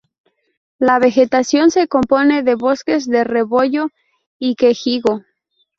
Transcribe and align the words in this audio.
La 0.79 0.97
vegetación 0.97 1.69
se 1.69 1.87
compone 1.87 2.41
de 2.41 2.55
bosques 2.55 3.05
de 3.07 3.23
rebollo 3.23 3.89
y 4.39 4.55
quejigo. 4.55 5.21